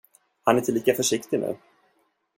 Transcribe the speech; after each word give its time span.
Han 0.43 0.55
är 0.55 0.59
inte 0.59 0.71
lika 0.71 0.93
försiktig 0.93 1.39
nu. 1.39 1.57